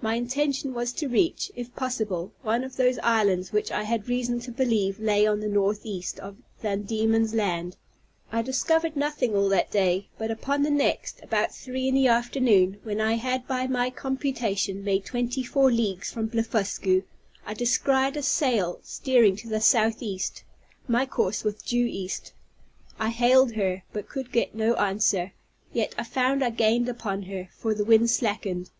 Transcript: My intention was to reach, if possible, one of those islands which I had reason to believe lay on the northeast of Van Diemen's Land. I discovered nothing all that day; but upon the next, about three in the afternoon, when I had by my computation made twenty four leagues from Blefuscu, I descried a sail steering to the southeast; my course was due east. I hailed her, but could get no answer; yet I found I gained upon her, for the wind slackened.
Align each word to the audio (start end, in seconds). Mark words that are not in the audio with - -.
My 0.00 0.14
intention 0.14 0.74
was 0.74 0.92
to 0.92 1.08
reach, 1.08 1.50
if 1.56 1.74
possible, 1.74 2.30
one 2.42 2.62
of 2.62 2.76
those 2.76 3.00
islands 3.00 3.50
which 3.50 3.72
I 3.72 3.82
had 3.82 4.08
reason 4.08 4.38
to 4.42 4.52
believe 4.52 5.00
lay 5.00 5.26
on 5.26 5.40
the 5.40 5.48
northeast 5.48 6.20
of 6.20 6.36
Van 6.62 6.82
Diemen's 6.82 7.34
Land. 7.34 7.76
I 8.30 8.42
discovered 8.42 8.94
nothing 8.94 9.34
all 9.34 9.48
that 9.48 9.72
day; 9.72 10.06
but 10.18 10.30
upon 10.30 10.62
the 10.62 10.70
next, 10.70 11.18
about 11.20 11.52
three 11.52 11.88
in 11.88 11.96
the 11.96 12.06
afternoon, 12.06 12.78
when 12.84 13.00
I 13.00 13.14
had 13.14 13.48
by 13.48 13.66
my 13.66 13.90
computation 13.90 14.84
made 14.84 15.04
twenty 15.04 15.42
four 15.42 15.72
leagues 15.72 16.12
from 16.12 16.28
Blefuscu, 16.28 17.02
I 17.44 17.52
descried 17.52 18.16
a 18.16 18.22
sail 18.22 18.78
steering 18.84 19.34
to 19.34 19.48
the 19.48 19.60
southeast; 19.60 20.44
my 20.86 21.06
course 21.06 21.42
was 21.42 21.54
due 21.54 21.86
east. 21.86 22.32
I 23.00 23.08
hailed 23.08 23.54
her, 23.54 23.82
but 23.92 24.08
could 24.08 24.30
get 24.30 24.54
no 24.54 24.74
answer; 24.74 25.32
yet 25.72 25.92
I 25.98 26.04
found 26.04 26.44
I 26.44 26.50
gained 26.50 26.88
upon 26.88 27.24
her, 27.24 27.48
for 27.58 27.74
the 27.74 27.84
wind 27.84 28.10
slackened. 28.10 28.70